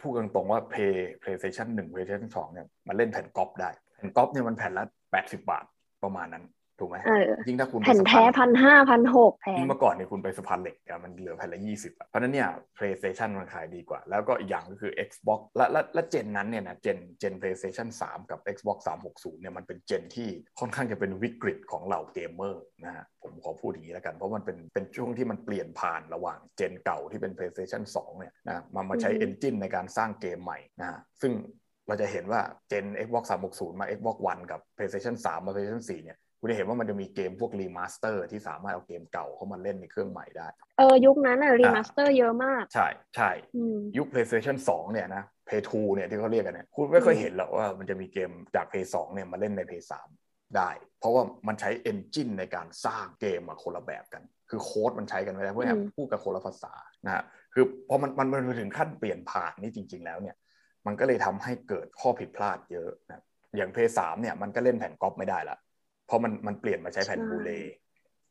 [0.00, 5.64] พูดกันตรงๆว่า Play PlayStation 1 PlayStation 2เนี่ยมันเล่นแผ่นก๊อปได้ แผ่นก๊อปเนี่ยมันแผ่นละ80 บาท
[6.02, 6.44] ประมาณนั้น
[6.80, 18.78] ถูกไหมเออยิ่งถ้าคุณไปแผ่นสะพาแท้พันห้าพันหกแพงยิ่งเมื่อก่อนเนี่ยคุณไปสะพานเหล็กอะมันเหลือแผ่นละ20อะเพราะฉะนั้นเนี่ย PlayStation มันขายดีกว่า แล้วก็อีกอย่างก็คือ Xbox และและและเจนนั้นเนี่ยนะเจนเจน PlayStation 3 กับ Xbox
[19.10, 20.28] 360เนี่ยมันเป็น gen ที่
[20.60, 31.32] ค่อนข้างจะเป็นวิกฤตของเหล่าเกมเมอร์นะฮะผมขอพูดอย่างนี้แล้วกัน เพราะมันเป็นเป็นช่วงที่มันเปลี่ยนผ่านระหว่าง gen เก่าที่เป็น PlayStation 2เนี่ยนะมามาใช้อืม Engine ในการสร้างเกมใหม่นะฮะซึ่ง
[31.86, 40.48] เราจะเห็นว่าเจน Xbox 360 มา Xbox One กับ PlayStation 3 มา PlayStation 4 เนี่ย คุณจะเห็นว่ามันจะมีเกมพวก remaster ที่สามารถเอาเกมเก่าเข้ามาเล่นในเครื่องใหม่ได้
[40.78, 49.82] เออ ยุคนั้นอะ remaster เยอะมาก ใช่ใช่อืมยุค PlayStation 2 เนี่ยนะ Play 2เนี่ยที่เขาเรียกกันเนี่ยคุณไม่เคยเห็นหรอกว่ามันจะมีเกมจาก Play 2 เนี่ยมาเล่นใน Play
[50.16, 56.74] 3 ได้ เพราะว่ามันใช้ engine ในการสร้างเกมมาคนละแบบกัน คือโค้ดมันใช้กันไม่ได้เพราะอืมพูดกับคนละภาษา
[57.06, 57.22] นะฮะ
[57.54, 60.36] คือพอมันมันมันถึงขั้นเปลี่ยนผ่านนี่จริง ๆ แล้วเนี่ย
[60.86, 63.22] มันก็เลยทำให้เกิดข้อผิดพลาดเยอะนะ
[63.56, 65.56] อย่าง Play 3เนี่ยมันก็เล่นแผ่นก๊อปไม่ได้ละ
[66.08, 67.50] เพราะมันมันเปลี่ยนมาใช้แผ่นใช่ Blu-ray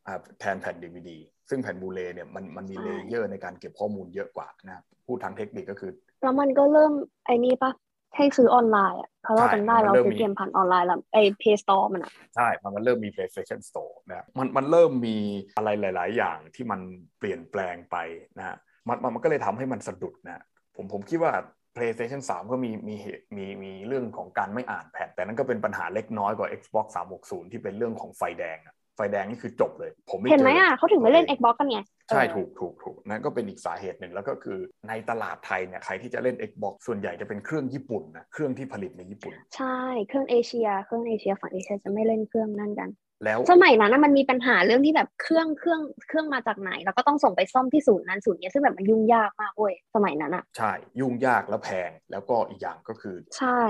[0.07, 1.09] อ่าแทนแผ่น DVD
[1.49, 6.93] ซึ่งแผ่น Blu-ray เนี่ยมันมันมีใช่ layer ในการเก็บข้อมูลเยอะกว่านะครับพูดทางเทคนิคก็คือ แล้วมันก็เริ่ม
[7.25, 7.71] ไอ้นี่ปะ
[8.15, 15.17] ให้ซื้อออนไลน์อะเพราะเราใช่จำได้มันเราเริ่มซื้อมีเกมผ่านออนไลน์แล้วไอ้ Play Store มันอะใช่มันมันเริ่มมี PlayStation Store นะมันมันเริ่มมี
[15.57, 16.79] อะไรหลาย ๆ อย่างที่มัน
[17.19, 17.97] เปลี่ยนแปลงไป
[18.37, 18.55] นะฮะ
[18.87, 20.43] มันมันมันก็เลยทำให้มันสะดุดนะ
[20.75, 21.31] ผมผมคิดว่า
[21.77, 26.85] PlayStation 3 ก็มีมีเหตุมีมีเรื่องของการไม่อ่านแผ่นแต่นั่นก็เป็นปัญหาเล็กน้อยกว่า Xbox
[27.19, 42.89] 360 ที่เป็นเรื่องของไฟแดงอะไฟแดงนี่คือจบเลย ผมไม่เห็นไหมจอะเขาถึงไม่เล่น Xbox กันไงใช่เออถูกถูกถูกนั่นก็เป็นอีกสาเหตุหนึ่งแล้วก็คือในตลาดไทยเนี่ยใครที่จะเล่น Xbox ส่วนใหญ่จะเป็นเครื่องญี่ปุ่นนะเครื่องที่ผลิตในญี่ปุ่น ใช่เครื่องเอเชีย เครื่องเอเชียฝั่งเอเชียจะไม่เล่นเครื่องนั่นกัน
[43.23, 53.61] แล้วสมัยนั้นนะมันมีปัญหาเรื่องที่แบบเครื่องเครื่องเครื่องมาจากไหน แล้วก็ต้องส่งไปซ่อมที่ศูนย์นั้นศูนย์นี้ซึ่งแบบมันยุ่งยากมากเว้ยสมัยนั้นอะใช่ยุ่งยากและแพงแล้วก็อีกอย่างก็คือ ใช่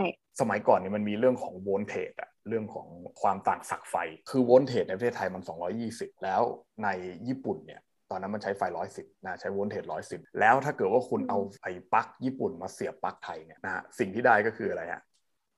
[0.42, 2.88] สมัยก่อนเนี่ยมันมีเรื่องของโวลเทจอะเรื่องของ
[3.22, 3.96] ความต่างศักย์ไฟ
[4.30, 5.44] คือโวลเทจในประเทศไทยมัน
[5.84, 6.42] 220 แล้ว
[6.84, 6.88] ใน
[7.28, 7.82] ญี่ปุ่นเนี่ย
[8.12, 8.62] ตอนนั้นมันใช้ไฟ
[8.94, 15.02] 110 นะ ใช้โวลเทจ110 แล้วถ้าเกิดว่าคุณเอาไอ้ปลั๊กญี่ปุ่นมาเสียบปลั๊กไทยเนี่ยนะฮะสิ่งที่ได้ก็คืออะไรฮะ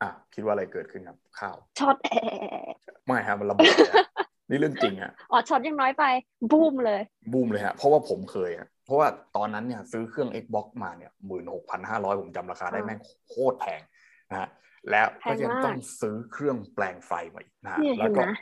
[0.02, 2.74] อะคิดว่าอะไรเกิดขึ้นครับข้าวช็อตแอร์
[3.08, 4.06] ไม่ฮะมันระเบิดเลยฮะ
[4.50, 6.04] นี่เรื่องจริงฮะอ๋อช็อตยังน้อยไป
[6.52, 7.02] บูมเลย
[7.34, 9.08] บูมเลยฮะเพราะว่าผมเคยฮะเพราะว่า
[9.38, 13.82] ตอนนั้นเนี่ยซื้อเครื่อง Xbox มาเนี่ยหมื่นหกพันห้าร้อยผมจำราคาได้อ่าแม่งโคตรแพง
[14.30, 14.48] นะฮะ
[14.90, 18.34] แล้วแพงก็ยังมากต้องซื้อเครื่องแปลงไฟมาอีกนะฮะเนี่ยแล้วก็เห็นไหม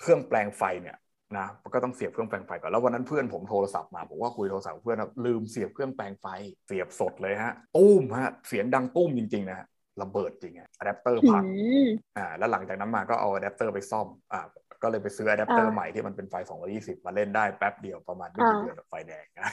[0.00, 0.96] เครื่องแปลงไฟเนี่ย
[1.38, 6.26] นะก็ต้องเสียบเครื่องแปลงไฟก่อนแล้ววันนั้นเพื่อนผมโทรศัพท์มาผมว่าคุยโทรศัพท์กับเพื่อนนะลืมเสียบเครื่องแปลงไฟ
[6.66, 9.66] เสียบสดเลยฮะตุ้มฮะเสียงดังตุ้มจริงๆนะฮะ
[10.02, 11.44] ระเบิดจริงอะอะแดปเตอร์อืพัง
[11.84, 14.40] มอ่าแล้วหลังจากนั้นมาก็เอาอะแดปเตอร์ไปซ่อมอ่า
[14.82, 16.34] ก็เลยไปซื้ออะแดปเตอร์อ่าใหม่ที่มันเป็นไฟ
[16.70, 19.48] 220 มาเล่นได้แป๊บเดียวประมาณไม่กี่อ่าเดือนกับไฟแดงนะ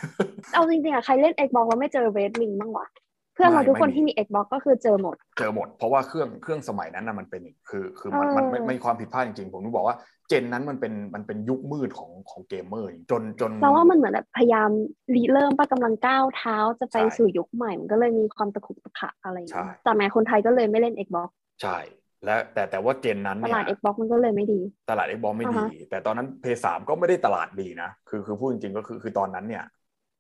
[0.54, 2.88] เอาจริงๆอะใครเล่น Xbox แล้วไม่เจอ red ring บ้างวะ
[3.34, 9.96] เพื่อนเราไม่ทุกคนไม่มีที่มี Xbox ก็คือเจอหมด เจอหมด เพราะว่าเครื่องเครื่องสมัยนั้นนะมันเป็นอย่างคือคือมันมันไม่เออไม่มีความผิดพลาดจริงๆ ผมต้องบอกว่า
[10.30, 14.70] เจนนั้นมันเป็นมันเป็นยุคมืดของของเกมเมอร์จนจนเราว่ามันเหมือนแบบพยายาม
[15.16, 21.30] รีเริ่มปะกำลังก้าวเท้าจะไปใช่สู่ยุคใหม่ มันก็เลยมีความตะขุกตะขะอะไรอย่างเงี้ยใช่แต่แม้คนไทยก็เลยไม่เล่น Xbox
[21.62, 21.78] ใช่
[22.26, 29.64] และแต่แต่ว่าเจนนั้นตเนี่ยลาด Xbox มันก็เลยไม่ดี ตลาด Xbox ไม่ดีอ่าฮะแต่ตอนนั้น p 3ก็ไม่ได้ตลาดดีนะ คือคือพูดจริงๆก็คือคือตอนนั้นเนี่ย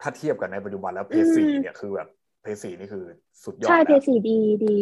[0.02, 2.08] ถ้าเทียบกันในปัจจุบันแล้ว p 4เนี่ยคือแบบ
[2.44, 3.04] p 4นี่คือ
[3.44, 4.76] สุดยอดใช่แล้ว Play สี่ดีดี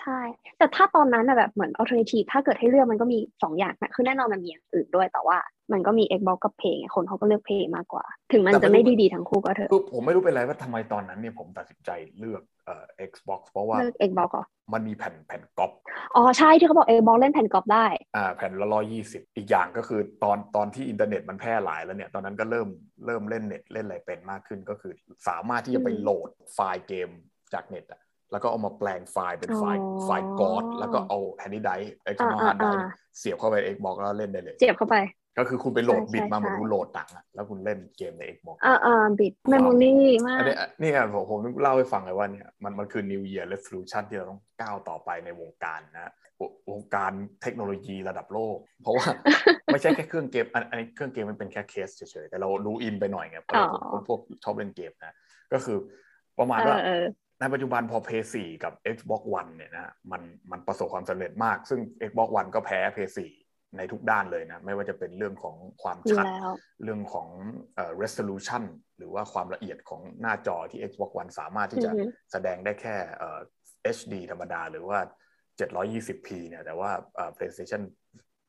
[0.00, 0.20] ใช่
[0.58, 5.38] แต่ถ้าตอนนั้นอะแบบเหมือน alternative ถ้าเกิดให้เลือกมันก็มีสองอย่างนะคือแน่นอนมันมีอย่างอื่นด้วยแต่ว่า
[5.72, 15.72] มันก็มี Xbox กับ Play ไงคนเขาก็เลือก Play มากกว่า ถึงมันจะไม่ดีๆทั้งคู่ก็เถอะคือผมไม่รู้เป็นไรว่าทำไมตอนนั้นเนี่ยผมตัดสินใจเลือกเอ่อ Xbox เพราะว่าเลือก Xbox เหรอมันมีแผ่นแผ่นก๊อป
[16.16, 17.86] อ๋อใช่ที่เขาบอก Xbox เล่นแผ่นกรอบได้
[18.16, 22.68] อ่าแผ่นละร้อยี่สิบอีกอย่างก็คือตอนตอนที่อินเทอร์เน็ตมันแพร่หลายแล้วเนี่ยตอนนั้นก็เริ่ม
[23.06, 24.92] เริ่มเล่นเน็ตเล่นอะไรเป็นมากขึ้นก็คือ
[25.28, 27.08] สามารถที่จะไปอืมโหลดไฟล์เกม
[27.54, 28.00] จากเน็ตอะ
[28.32, 34.96] แล้วก็เอามาแปลงไฟล์เป็นไฟล์อ๋อไฟล์กอดแล้วก็เอาแฮนดี้ไดร์ external อ่า hard drive อ่าเสียบเข้าไป Xbox แล้วเล่นได้เลย เสียบเข้าไป
[35.38, 47.12] ก็คือคุณไปโหลดใช่บิตมาใช่เหมือนใช่คุณโหลดตังค์อะแล้วคุณเล่นเกมใน Xbox อ่าอ่าบิดเมมโมรี่มาอันกนี้นี่ไงผมผมเล่าให้ฟังเลยว่าเนี่ยมันมันคือ New Year Resolution ที่เราต้องก้าวต่อไปในวงการนะววงการ
[47.42, 49.06] เทคโนโลยีระดับโลก เพราะว่า
[49.72, 55.14] ไม่ใช่แค่เครื่องเกมอันอันนี้เครื่องเกมมันเป็นแค่เคสเฉยๆแต่เรารู้อินไปหน่อยไงเพราะเราอ๋อพวกชอบเล่นเกมนะ
[55.52, 55.78] ก็คือ
[56.38, 57.04] ประมาณเอว่าอเออ
[57.40, 58.10] ในปัจจุบันพอ p
[58.42, 62.98] 4กับ Xbox One เนี่ยนะมันมันประสบความสำเร็จมาก ซึ่ง Xbox One ก็แพ้ p
[63.38, 66.50] 4ในทุกด้านเลยนะ ไม่ว่าจะเป็นเรื่องของความอยู่ชัดแล้ว
[66.84, 67.28] เรื่องของ
[67.74, 68.62] เอ่อ resolution
[68.98, 73.40] หรือว่าความละเอียดของหน้าจอที่ Xbox One สามารถที่จะอือฮึแสดงได้แค่เอ่อ
[73.96, 74.98] HD ธรรมดาหรือว่า
[75.60, 77.82] 720p เนี่ยแต่ว่าเอ่อ PlayStation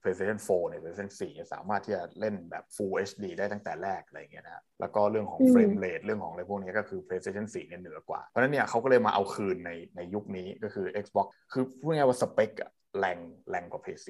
[0.02, 10.86] PlayStation 4 เนี่ย PlayStation 4เนี่ยสามารถที่จะเล่นแบบ Full HD ได้ตั้งแต่แรกอะไรอย่างเงี้ยนะแล้วก็เรื่องของอืม frame rate เรื่องของอะไรพวกนี้ก็คือ PlayStation 4 เนี่ยเหนือกว่า เพราะฉะนั้นเนี่ยเขาก็เลยมาเอาคืนในในยุคนี้ก็คือ
[11.04, 13.18] Xbox คือพูดง่ายๆว่าสเปคอะแรง
[13.50, 14.10] แรงกว่า PS4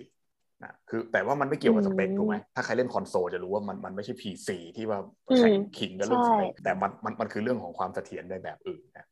[0.63, 4.99] นะคือแต่ว่ามันไม่เกี่ยวกับสเปคอืมถูกไหมถ้าใครเล่นคอนโซลจะรู้ว่ามันมันไม่ใช่ PC ที่ว่า
[5.37, 9.07] แข่งอืมขิงกันเรื่องสเปคใช่แต่มันมันมันคือเรื่องของความเสถียรในแบบอื่นนะ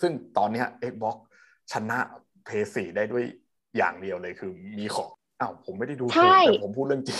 [0.00, 1.16] ซึ่งตอนเนี้ย Xbox
[1.72, 1.98] ชนะ
[2.48, 3.24] PS4 ได้ด้วย
[3.76, 7.18] อย่างเดียวเลยคือมีของ อ้าวผมไม่ได้ดูถูกใช่แต่ผมพูดเรื่องจริง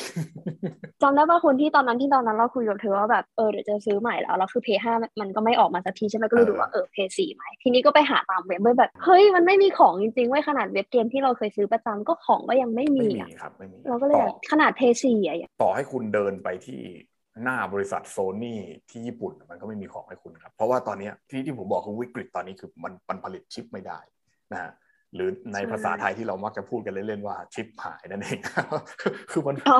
[1.03, 16.81] จำได้ป่ะคุณที่ตอนนั้นที่ตอนนั้นเราคุยกับเธอว่าแบบเออเดี๋ยวจะซื้อใหม่แล้วแล้วคือ p 5มันก็ไม่ออกมาสักทีใช่ไหมก็เลยดูว่าเออ p 4ไหมทีนี้ก็ไปหาตามเว็บเว้ยแบบเฮ้ยมันไม่มีของจริงๆเว้ยขนาดเว็บเกมที่เราเคยซื้อประจำก็ของก็ยังไม่มีไม่มีอะครับไม่มีเราก็เลยต่แบอบขนาด p 4อะต่อให้คุณเดินไปที่
[17.43, 23.99] หน้าบริษัทโซนี่ที่ญี่ปุ่นมันก็ไม่มีของให้คุณครับ เพราะว่าตอนเนี้ยที่ที่ผมบอกคือวิกฤตตอนนี้คือมันมันผลิตชิปไม่ได้
[24.53, 24.73] นะฮะ
[25.15, 28.39] หรือในใช่ภาษาไทยที่เรามักจะพูดกันเล่นๆว่าชิปหายนั่นเอง
[29.31, 29.79] คือมันอ๋อ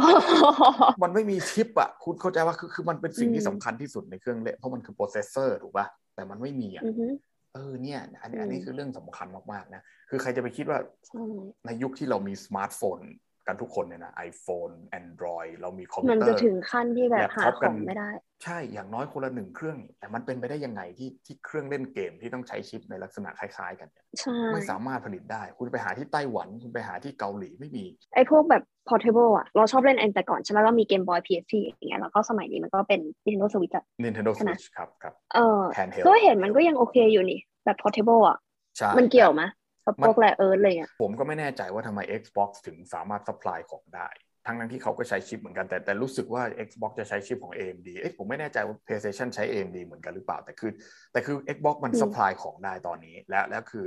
[1.03, 7.07] มันไม่มีชิปอะคุณเข้าใจว่าคือคือมันเป็นสิ่งอืมที่สำคัญที่สุดในเครื่องเล่นเพราะมันคือ processor ถูกป่ะแต่มันไม่มีอะอือฮึ
[7.55, 11.25] เออเนี่ยอันนี้อืมอันนี้คือเรื่องสำคัญมากๆนะคือใครจะไปคิดว่าใช่
[11.67, 12.99] ในยุคที่เรามีสมาร์ทโฟน
[13.47, 18.11] กันทุกคนเนี่ยนะ iPhone Android เรามีคอมพิมัวนเตอจะร์ถึงขั้นที่แบบแล็ปหาท็อปขกัอนงไม่ได้
[18.45, 34.31] ใช่อย่างน้อยคนละหนึ่งเครื่อง แต่มันเป็นไปได้ยังไงที่ที่เครื่องเล่นเกมที่ต้องใช้ชิปในลักษณะคล้ายๆ กันเนี่ยใช่ไม่สามารถผลิตได้ คุณไปหาที่ไต้หวัน คุณไปหาที่เกาหลีไม่มี ไอ้พวกแบบ portable อะ เราชอบเล่นอันแต่ก่อนใช่ไหมเรามีเกมบอย PSP อย่างเงี้ยแล้วก็สมัยนี้มันก็เป็น Nintendo Switch อะ Nintendo
[34.35, 38.37] ใช่ไหม Switch ครับครับเออ handheld ก็เห็นมันก็ยังโอเคอยู่นี่ แบบ portable อะ
[38.79, 39.43] ใช่มันเกี่ยวไหม
[39.87, 44.09] กับมันพวกแรเอิร์ธอะไรเงี้ยผมก็ไม่แน่ใจว่าทำไม Xbox ถึงสามารถ supply ของได้
[44.49, 50.71] ทั้งนั้นที่เขาก็ใช้ชิปเหมือนกันแต่แต่รู้สึกว่า Xbox จะใช้ชิปของ AMD เอ๊ะผมไม่แน่ใจว่า PlayStation ใช้ AMD เหมือนกันหรือเปล่า แต่คือ
[51.13, 53.87] แต่คือ Xbox มันอืม supply ของได้ตอนนี้ และแล้วคือ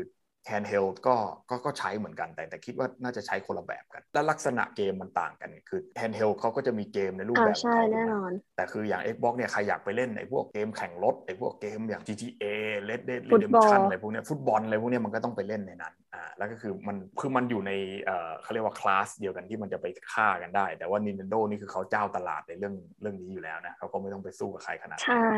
[0.49, 1.15] handheld ก็
[1.49, 12.45] ก็ก็ใช้เหมือนกันแต่แต่คิดว่าน่าจะใช้คนละแบบกัน และลักษณะเกมมันต่างกันคือ handheld เขาก็จะมีเกมในรูปอ่าแบบของใช่เขาถูกแน่ไหมนอนแต่คืออย่าง Xbox เนี่ยใครอยากไปเล่นไอ้พวกเกมแข่งรถไอ้พวกเกมอย่าง GTA
[12.89, 17.71] Red Dead ฟุตบอล Redemption อะไรพวกเนี้ยฟุตบอลอะไรพวกเนี้ยมันก็ต้องไปเล่นในนั้น อ่าแล้วก็คือมันคือมันอยู่ใน
[18.03, 25.29] เอ่อเขาเรียกว่าคลาสเดียวกันที่มันจะไปฆ่ากันได้ แต่ว่า Nintendo นี่คือเขาเจ้าตลาดในเรื่องเรื่องนี้อยู่แล้วนะเขาก็ไม่ต้องไปสู้กับใครขนาดนั้นใช่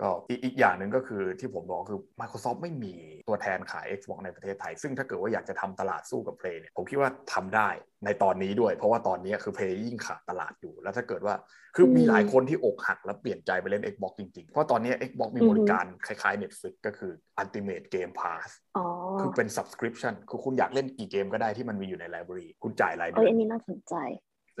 [0.00, 2.94] ก็อีกอีกอย่างหนึ่งก็คือที่ผมบอกคือ Microsoft ไม่มี
[3.28, 7.68] ตัวแทนขาย Xbox ในประเทศไทย ซึ่งถ้าเกิดว่าอยากจะทำตลาดสู้กับ Play เนี่ยผมคิดว่าทำได้
[8.04, 11.34] ในตอนนี้ด้วย เพราะว่าตอนนี้คือ Play ยิ่งขาดตลาดอยู่ แล้วถ้าเกิดว่า
[11.76, 18.84] คือมีอืมหลายคนที่อกหักแล้วเปลี่ยนใจไปเล่น Xbox จริงๆ เพราะตอนนี้ Xbox มีอือฮึบริการคล้ายๆ Netflix ก็คือ Ultimate Game Pass อ๋อ
[19.20, 23.94] คือเป็น subscription คือคุณอยากเล่นกี่เกมก็ได้ที่มันมีอยู่ใน library คุณจ่ายรายเอ้เดืยอนอันนี้น่าสนใจ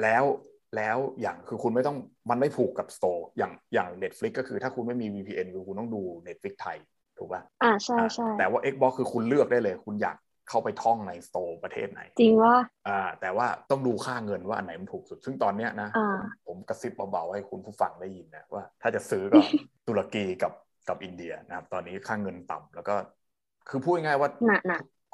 [0.02, 0.24] แล้ว
[0.76, 1.96] แล้วอย่างคือคุณไม่ต้อง
[2.30, 6.78] มันไม่ผูกกับ Store อย่างอย่าง Netflix ก็คือถ้าคุณไม่มี VPN คือคุณต้องดู Netflix ไทย
[7.18, 10.16] ถูกป่ะอ่าใช่อ่าใช่แต่ว่า Xbox คือคุณเลือกได้เลย คุณอยาก
[10.48, 12.54] เข้าไปท่องใน Store ประเทศไหน จริงว่า
[12.88, 19.40] อ่า แต่ว่าต้องดูค่าเงินว่าอันไหนมันถูกสุด ซึ่งตอนเนี้ยนะอ่าผมผมกระซิบเบาๆให้คุณผู้ฟังได้ยินนะว่าถ้าจะซื้อก็
[19.88, 20.52] ตุรกีกับ
[20.88, 22.94] กับอินเดียนะครับ ตอนนี้ค่าเงินต่ำแล้วก็
[23.68, 24.30] คือพูดง่ายๆว่า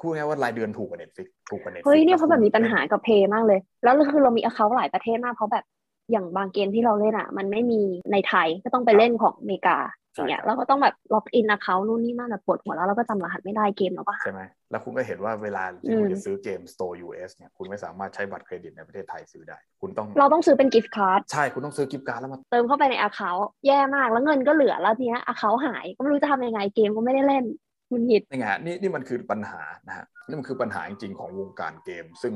[0.01, 5.65] หนักหนักพูดง่ายๆว่ารายเดือนถูกกว่า Netflix ถูกกว่า Netflix เฮ้ยเนี่ยเพราะแบบมีปัญหาแล้วกับเพย์มากเลย แล้วคือเรามีอ c c o u n t หลายประเทศมากเพราะแบบ
[6.11, 7.83] อย่างบางเกมที่เราเล่นอะ มันไม่มี
[8.13, 9.79] ในไทยก็ต้องไปเล่นของอเมริกา
[10.15, 22.05] อย่างเงี้ยเราก็ต้องแบบล็อกอินอ c c o u n t นู่นนี่นั่นแบบปวดหัวแล้วเราก็จำรหัสไม่ได้เกมเราก็หาใช่ไหมแล้วคุณก็เห็นว่าเวลาอืที่มคุณจะซื้อเกม Store US เนี่ยคุณไม่สามารถใช้บัตรเครดิตในประเทศไทยซื้อได้ คุณต้องเราต้องซื้อเป็น gift card ใช่คุณต้องซื้อ gift
[22.05, 25.53] card แล้วมาเติมเข้าไปใน a c c o u n t แย่มากแล้วเงินก็เหลือแล้วทีเนี้ย a c c o u
[25.55, 27.45] n t หายก็ไม่รู้จะทำยังไงเกมก็ไม่ได้เล่น
[27.93, 32.35] มันหิดนี่ไงนี่นี่มันคือปัญหานะฮะนี่มันคือปัญหาจริงๆของวงการเกม ซึ่ง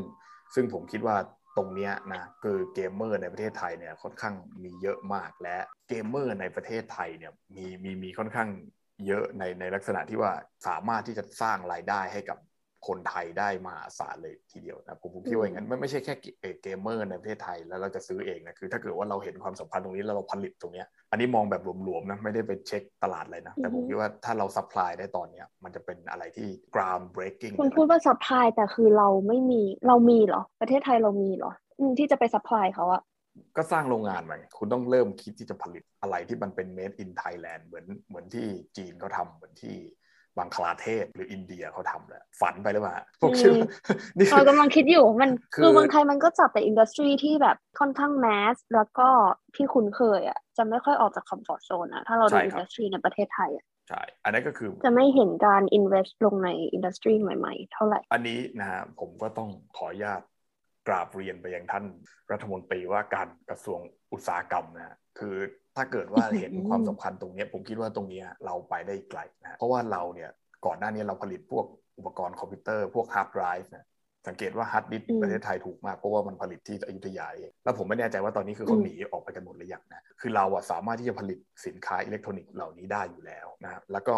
[0.54, 1.16] ซึ่งผมคิดว่า
[1.56, 5.56] ตรงเนี้ยนะคือเกมเมอร์ในประเทศไทยเนี่ยค่อนข้างมีเยอะมากและ
[5.88, 8.48] เกมเมอร์ในประเทศไทยเนี่ยมีมีมีค่อนข้าง
[9.06, 10.32] เยอะในในลักษณะที่ว่า
[10.66, 12.38] สามารถที่จะสร้างรายได้ให้กับ
[12.87, 16.14] คนไทยได้มหาศาลเลยทีเดียวนะผมผมคิดว่าอย่างนั้นไม่ไม่ใช่แค่
[16.62, 31.53] เกมเมอร์ในประเทศไทยแล้วเราจะซื้อเองนะคือ ถ้าเกิดว่าเราเห็นความสัมพันธ์ตรงนี้แล้วเราผลิตตรงนี้อันนี้มองแบบหลวมๆนะไม่ได้ไปเช็คตลาดเลยนะแต่ผมคิดว่าถ้าเรา supply ได้ตอนเนี้ยมันจะเป็นอะไรที่ ground breaking คุณพูดว่า supply แต่คือเราไม่มีเรามีเหรอ ประเทศไทยเรามีเหรอ
[31.99, 33.03] ที่จะไป supply เขาอะ
[33.57, 39.77] ก็สร้างโรงงานมาคุณต้องเริ่มคิดที่จะผลิตอะไรที่มันเป็น made in Thailand เหมือนเหมือนที่จีนเขาทำเหมือนที่
[40.38, 43.68] บังคลาเทศหรืออินเดียเขาทำแหละฝันไปหรือเปล่าผมคิดว่า
[44.18, 49.09] นี่เรากำลังคิดอยู่มันคือเมืองไทยมันก็จับแต่ industry ที่แบบค่อนข้าง mass แล้วก็
[49.57, 60.23] ที่คุ้นเคยอะจะไม่ค่อยออกจาก comfort zone อะถ้าเราดู industry ในประเทศไทยอะใช่ อันนั้นก็คือจะไม่เห็นการ invest ลงใน industry ใหม่ๆ เท่าไหร่ อันนี้นะฮะผมก็ต้องขออนุญาต
[60.88, 61.85] กราบเรียนไปยังท่าน
[62.33, 63.81] รัฐมนตรีว่าการกระทรวง
[64.12, 65.37] อุตสาหกรรมนะคือ
[65.76, 70.30] ถ้าเกิดว่าเห็นความสำคัญตรงนี้ผมคิดว่าตรงนี้เราไปได้ไกลนะเพราะว่าเราเนี่ย
[70.66, 71.66] ก่อนหน้านี้เราผลิตพวก
[71.98, 73.87] อุปกรณ์คอมพิวเตอร์พวก hard drive นะ
[74.28, 84.14] สังเกตว่าฮาร์ดดิสประเทศไทยถูกมากเพราะว่ามันผลิตที่อยุธยาเองแล้วผมไม่แน่ใจว่าตอนนี้คือเขาหนีออกไปกันหมดหรือยังนะคือเราอะสามารถที่จะผลิตสินค้าอิเล็กทรอนิกส์เหล่านี้ได้อยู่แล้วนะแล้วก็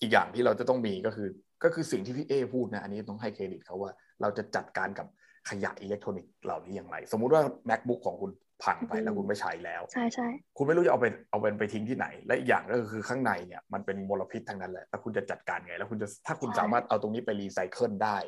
[0.00, 1.28] อีกอย่างที่เราจะต้องมีก็คือ
[1.64, 5.06] ก็คือสิ่งที่พี่เอพูดนะอันนี้ต้องให้เครดิตเขาว่าเราจะจัดการกับ
[5.50, 8.30] ขยะอิเล็กทรอนิกส์เหล่านี้อย่างไร สมมุติว่า MacBook ของคุณ
[8.64, 18.18] พังไปแล้วคุณไม่ใช้แล้วใช่ใช่คุณไม่รู้จะเอาไปเอาเป็นไปทิ้งที่ไหน และอีกอย่างก็คือข้างในเนี่ยมันเป็นมลพิษทั้งนั้นแหละแล้วคุณจะจัดการไง แล้วคุณจะถ้าคุณสามารถเอาตรงนี้ไปรีไซเคิลได้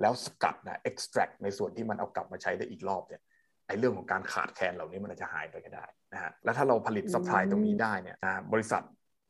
[0.00, 3.22] แล้วสกัดนะ extract ในส่วนที่มันเอากลับมาใช้ได้อีกรอบเนี่ย
[3.66, 8.82] ไอ้เรื่องของการขาดแคลนเหล่านี้มันจะหายไปก็ได้นะฮะแล้วถ้าเราผลิต supply ตรงนี้ได้เนี่ยนะบริษัท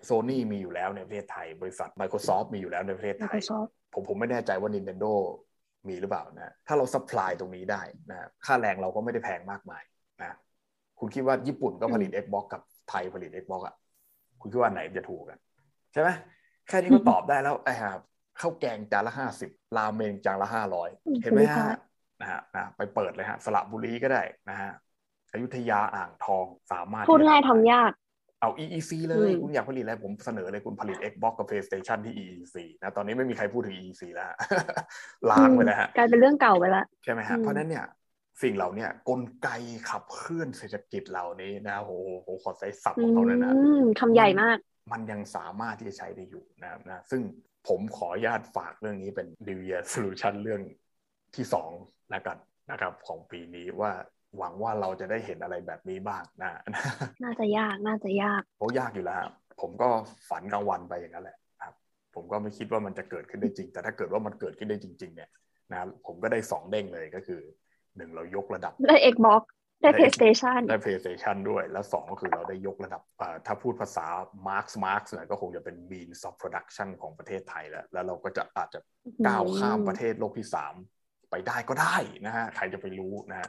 [0.04, 3.40] โซนี่มีอยู่แล้วในประเทศไทย บริษัท Microsoft มีอยู่แล้วในประเทศไทย
[3.94, 5.12] ผมผมไม่แน่ใจว่า Nintendo
[5.88, 9.95] มีหรือเปล่านะ ถ้าเรา supply ตรงนี้ได้นะ ค่าแรงเราก็ไม่ได้แพงมากมายนะ
[10.98, 13.74] คุณคิดว่าญี่ปุ่นก็ผลิต Xbox กับไทยผลิต Xbox อะ
[14.40, 15.38] คุณคิดว่าไหนจะถูกกัน
[15.92, 16.08] ใช่ไหม
[16.68, 17.90] แค่นี้ก็ตอบได้แล้วไอ้ห่า
[18.40, 20.88] ข้าวแกงจานละห้าสิบราเมงจานละห้าร้อย
[21.22, 21.76] เห็นไหมฮะ
[22.20, 24.70] นะฮะนะไปเปิดเลยฮะสระบุรีก็ได้นะฮะ
[25.32, 27.92] อยุธยาอ่างทองสามารถพูดง่ายทำยาก
[28.40, 34.30] เอา EEC เลยคุณอยากผลิตอะไรผมเสนอเลยคุณผลิต Xbox กับ PlayStation ที่ EEC นะตอนนี้ไม่มีใครพูดถึง EEC แล้ว
[35.30, 37.84] ล้างไปแล้วฮะกลายเป็นเรื่องเก่าไปแล้วใช่ไหมฮะเพราะนั้นเนี่ย
[38.42, 39.48] สิ่งเหล่านี้กลไก
[39.90, 43.52] ขับเคลื่อนเศรษฐกิจเหล่านี้นะโอ้โหขอใช้ศัพท์ของเขาเลยนะ
[44.00, 44.56] คำใหญ่มาก
[44.92, 47.22] มันยังสามารถที่จะใช้ได้อยู่นะนะซึ่ง
[47.68, 50.60] ผมขออนุญาตฝากเรื่องนี้เป็น New Year Solution เรื่อง
[51.36, 51.70] ที่สอง
[52.12, 52.38] นะกัน
[52.70, 53.92] นะครับ ของปีนี้ว่า
[54.38, 56.50] หวังว่าเราจะได้เห็นอะไรแบบนี้บ้างนะ
[57.24, 59.24] น่าจะยากน่าจะยากโอ้ยากอยู่แล้ว
[59.60, 59.88] ผมก็
[60.28, 61.74] ฝันกลางวันไปอย่างนั้นแหละครับ
[62.14, 65.30] ผมก็ไม่คิดว่ามันจะเกิดขึ้นได้จริง แต่ถ้าเกิดว่ามันเกิดขึ้นได้จริง ๆ เนี่ย
[65.72, 67.40] นะผมก็ได้สองเด้งเลยก็คือ
[67.96, 69.42] หนึ่งเรายกระดับได้ Xbox
[69.82, 73.02] ได้ PlayStation ได้ PlayStation ด้วย แล้วสองก็คือเราได้ยกระดับ
[73.46, 74.06] ถ้าพูดภาษา
[74.48, 78.80] Marx Marx เนี่ยก็คงจะเป็น means of production ของประเทศไทยแล้ว แล้วเราก็จะอาจจะ
[79.26, 80.74] ก้าวข้ามประเทศโลกที่สาม
[81.30, 83.48] ไปได้ก็ได้นะฮะ ใครจะไปรู้นะฮะ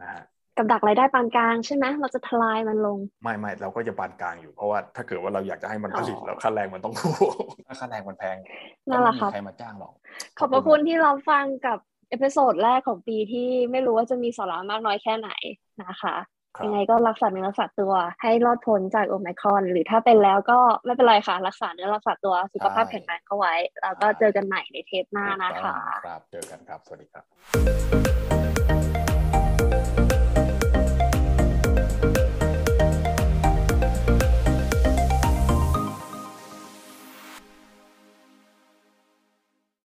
[0.00, 0.22] นะฮะ
[0.56, 7.16] กับดักรายได้ปานกลางใช่ไหมเราจะทลายมันลง ไม่ไม่เราก็จะปานกลางอยู่เพราะว่าถ้าเกิดว่าเราอยากจะให้มันผลิตแล้วค่าแรงมันต้องถูก
[7.66, 8.36] ถ้าค่าแรงมันแพง
[8.88, 9.92] นั่นแหละครับใครมาจ้างหรอก
[10.38, 11.78] ขอบพระคุณที่เราฟังกับ
[12.10, 15.30] episode แรกของปีที่ไม่รู้ว่าจะมีสาระมากน้อยแค่ไหน
[15.84, 16.16] นะคะ
[16.64, 17.92] ยังไงก็รักษาเนื้อรักษาตัว
[18.22, 28.55] ให้รอดพ้นจากโอไมครอน หรือถ้าเป็นแล้วก็ไม่เป็นไรค่ะ รักษาเนื้อรักษาตัวสุขภาพแข็งแรงเข้าไว้ แล้วก็เจอกันใหม่ในเทปหน้านะคะ ครับ เจอกันครับ สวัสดีครับ